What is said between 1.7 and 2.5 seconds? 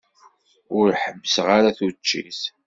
tuččit.